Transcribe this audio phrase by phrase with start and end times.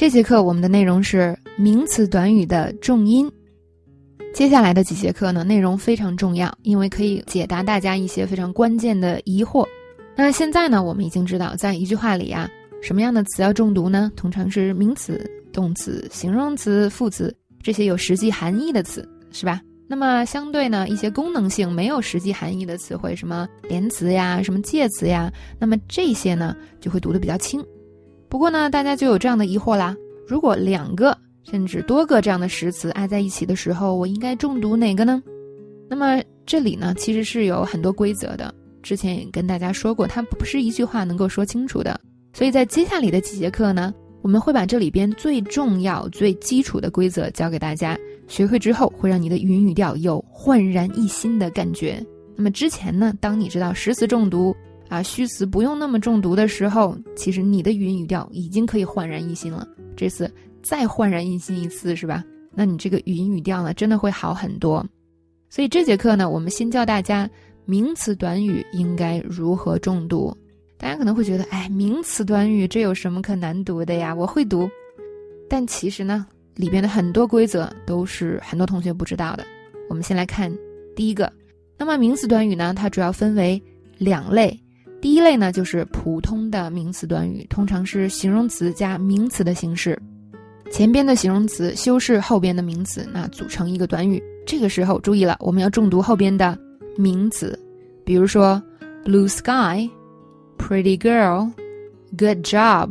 [0.00, 3.30] 这节课我们的内容是名词短语的重音。
[4.32, 9.62] 接下来的几节课呢，内容非常重要，因为可以解答大家一些非常关键的疑惑。
[10.16, 12.48] 那现在呢，我们已经知道，在一句话里啊，
[12.80, 14.10] 什么样的词要重读呢？
[14.16, 15.22] 通常是名词、
[15.52, 19.60] 动词、形容词、副词这些有实际含义的词，是吧？
[19.86, 27.62] 那么相对呢，一些功能性没有实际含义的词汇，什么连词呀、什么介词呀，那么这些呢就会读的比较轻。
[28.30, 29.94] 不过呢，大家就有这样的疑惑啦：
[30.26, 35.20] 如果两个甚至多个这样的实词挨在一起的时候，我应该重读哪个呢？
[35.88, 38.54] 那么这里呢，其实是有很多规则的。
[38.84, 42.00] 之前也跟大家说过，它不是一句话能够说清楚的。
[42.32, 47.98] 所以在接下来的几节课呢，我们会把这里边最重要、最基础的规则教给大家。
[48.28, 52.00] 学会之后，会让你的语音语调有焕然一新的感觉。
[52.36, 54.54] 那么之前呢，当你知道实词重读
[54.90, 59.66] 啊，虚词不用那么重读的时候，其实你的语音语调已经可以焕然一新了。
[59.96, 60.30] 这次
[60.62, 62.22] 再焕然一新一次，是吧？
[62.52, 64.84] 那你这个语音语调呢，真的会好很多。
[65.48, 67.30] 所以这节课呢，我们先教大家
[67.64, 70.36] 名词短语应该如何重读。
[70.76, 74.14] 大家可能会觉得，哎，名词短语这有什么可难读的呀？
[74.14, 74.68] 我会读。
[75.48, 76.26] 但其实呢。
[76.56, 79.46] 里边的很多规则都是很多同学不知道的。
[79.88, 80.52] 我们先来看
[80.94, 81.32] 第一个，
[81.78, 83.62] 那么名词短语呢，它主要分为
[83.96, 84.60] 两类。
[85.00, 89.98] 第一类呢，就是普通的名词短语，通常是形容词加名词的形式，
[90.70, 94.22] 前边的形容词修饰后边的名词，那组成一个短语。
[94.46, 96.58] 这个时候注意了，我们要重读后边的
[96.96, 97.58] 名词，
[98.04, 98.62] 比如说
[99.04, 99.88] blue sky、
[100.58, 101.50] pretty girl、
[102.18, 102.90] good job。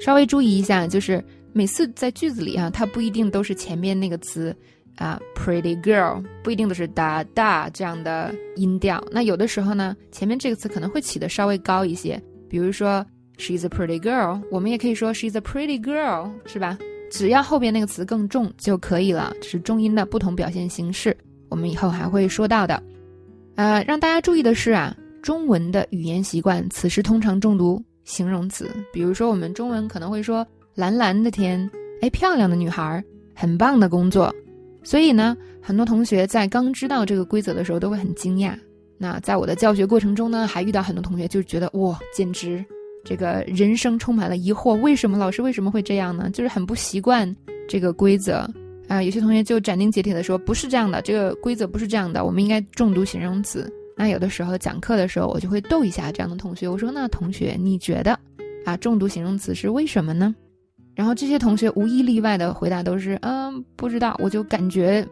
[0.00, 1.22] 稍微注意一下，就是。
[1.52, 4.54] 每次在句子里啊，它不一定都是前面那个词
[5.00, 9.02] 啊，pretty girl，不一定都是哒哒这样的音调。
[9.10, 12.22] 那有的时候呢，前面这个词可能会起的稍微高一些。
[12.48, 13.04] 比如说
[13.38, 16.78] ，she's a pretty girl，我们也可以说 she's a pretty girl，是吧？
[17.10, 21.16] 只要后边那个词更重就可以了，是重音的不同表现形式。
[21.48, 22.80] 我们以后还会说到的。
[23.56, 28.70] 呃，让大家注意的是啊，中文的语言习惯，此时通常重读形容词。
[28.92, 30.46] 比如说，我们中文可能会说。
[30.76, 31.68] 蓝蓝的天，
[32.00, 34.32] 哎，漂亮的女孩，很棒的工作。
[34.82, 38.54] 所以呢，很多同学在刚知道这个规则的时候都会很惊讶。
[38.98, 42.64] 那在我的教学过程中呢，还遇到很多同学就觉得哇，简直
[43.02, 46.28] 这个人生充满了疑惑，为什么老师为什么会这样呢？
[46.30, 47.34] 就是很不习惯
[47.68, 48.46] 这个规则
[48.88, 49.02] 啊。
[49.02, 53.72] 有些同学就斩钉截铁的说，不是这样的，这个规则不是这样的，我们应该重读形容词。
[53.96, 58.18] 那有的时候讲课的时候，我就会逗一下这样的同学，我说那同学你觉得
[58.64, 60.34] 啊，重读形容词是为什么呢？
[61.00, 65.02] 然后这些同学无一例外的回答都是，嗯，不知道，我就感觉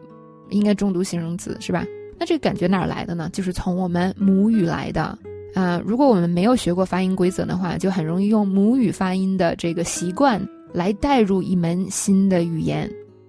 [0.51, 1.83] 应该重读形容词，是吧？
[2.19, 3.27] 那这个感觉哪来的呢？
[3.33, 5.17] 就是从我们母语来的。
[5.55, 10.39] 啊，如果我们没有学过发音规则的话，就很容易用母语发音的这个习惯
[10.71, 12.87] 来带入一门新的语言，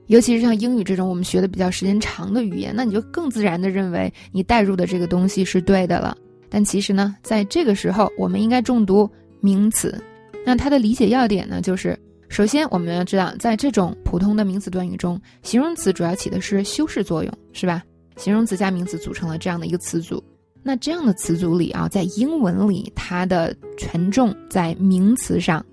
[0.09, 6.15] 尤其是像英语这种我们学的比较时间长的语言，那你就更自然的认为你带入的这个东西是对的了。
[6.51, 9.11] 但其实呢，在这个时候，我们应该重读
[9.41, 9.99] 名词。
[10.45, 11.99] 那它的理解要点呢，就是。
[12.31, 17.83] 首先，我们要知道，在这种普通的名词短语中，形容词主要起的是修饰作用，是吧？
[18.17, 20.23] 形容词加名词组成了这样的一个词组。
[20.63, 25.65] 那这样的词组里啊，在英文里，它的权重在名词上。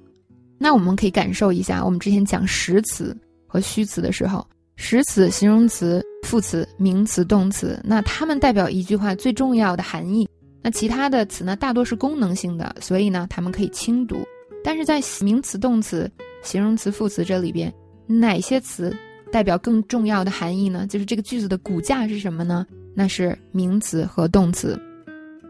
[0.57, 4.45] 那我们可以感受一下，我们之前讲实词和虚词的时候，
[4.77, 10.27] 实词、形容词、副词、名词、动词，那它们代表一句话最重要的含义。
[10.63, 14.25] 那其他的词呢，大多是功能性的，所以呢，它们可以轻读。
[14.63, 16.11] 但是在名词、动词。
[16.43, 17.73] 形容词、副词这里边，
[18.05, 18.95] 哪些词
[19.31, 20.85] 代表更重要的含义呢？
[20.87, 22.65] 就是这个句子的骨架是什么呢？
[22.95, 24.79] 那是名词和动词。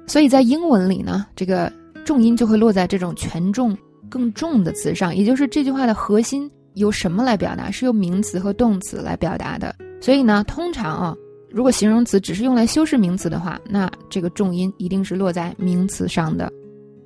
[0.06, 1.72] 所以在英文里呢，这个
[2.06, 3.78] 重音就会落在这种权重
[4.10, 7.70] 更重的词上，也就是这句话的核心由什么来表达？
[7.70, 9.76] 是由名词和动词来表达的。
[10.02, 11.16] 所以呢，通常啊，
[11.50, 16.52] 如果形容词只是用来修饰名词的话，那这个重音一定是落在名词上的。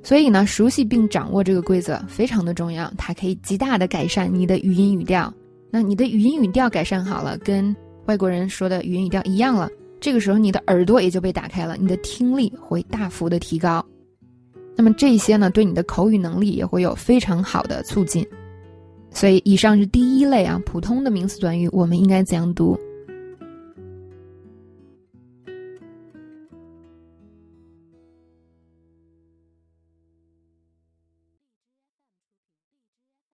[0.03, 5.31] 所以呢，熟悉并掌握这个规则非常的重要，它可以极大的改善你的语音语调。
[5.69, 7.75] 那你的语音语调改善好了，跟
[8.07, 9.69] 外国人说的语音语调一样了，
[9.99, 13.85] 这个时候你的耳朵也就被打开了，你的听力会大幅的提高。
[14.75, 18.25] 那么这些呢，对你的口语能力也会有非常好的促进。
[19.11, 22.77] 所以以上是第一类啊，普通的名词短语，我们应该怎样读？